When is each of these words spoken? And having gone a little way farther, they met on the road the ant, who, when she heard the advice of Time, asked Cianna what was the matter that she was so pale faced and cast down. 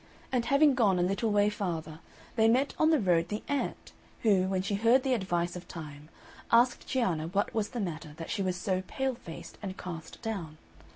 And 0.31 0.45
having 0.45 0.73
gone 0.73 0.97
a 0.97 1.03
little 1.03 1.29
way 1.29 1.47
farther, 1.51 1.99
they 2.35 2.47
met 2.47 2.73
on 2.79 2.89
the 2.89 2.97
road 2.99 3.27
the 3.29 3.43
ant, 3.47 3.91
who, 4.23 4.45
when 4.47 4.63
she 4.63 4.73
heard 4.73 5.03
the 5.03 5.13
advice 5.13 5.55
of 5.55 5.67
Time, 5.67 6.09
asked 6.51 6.87
Cianna 6.87 7.27
what 7.27 7.53
was 7.53 7.69
the 7.69 7.79
matter 7.79 8.13
that 8.17 8.31
she 8.31 8.41
was 8.41 8.55
so 8.57 8.81
pale 8.87 9.13
faced 9.13 9.59
and 9.61 9.77
cast 9.77 10.19
down. 10.23 10.57